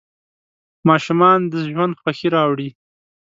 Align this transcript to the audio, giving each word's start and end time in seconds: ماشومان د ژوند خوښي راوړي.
ماشومان 0.87 1.39
د 1.51 1.53
ژوند 1.71 1.93
خوښي 2.01 2.27
راوړي. 2.35 2.69